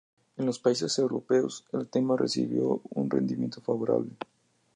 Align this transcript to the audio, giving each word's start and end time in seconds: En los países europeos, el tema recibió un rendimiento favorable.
En 0.35 0.47
los 0.47 0.57
países 0.57 0.97
europeos, 0.97 1.63
el 1.73 1.87
tema 1.87 2.17
recibió 2.17 2.81
un 2.89 3.07
rendimiento 3.07 3.61
favorable. 3.61 4.09